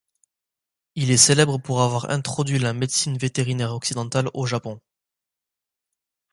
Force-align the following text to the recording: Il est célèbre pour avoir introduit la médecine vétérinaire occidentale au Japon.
Il 0.95 1.11
est 1.11 1.17
célèbre 1.17 1.59
pour 1.59 1.83
avoir 1.83 2.09
introduit 2.09 2.57
la 2.57 2.73
médecine 2.73 3.19
vétérinaire 3.19 3.71
occidentale 3.75 4.31
au 4.33 4.47
Japon. 4.47 4.81